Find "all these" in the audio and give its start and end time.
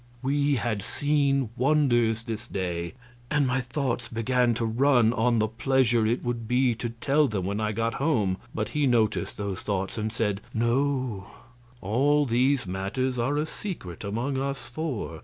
11.81-12.65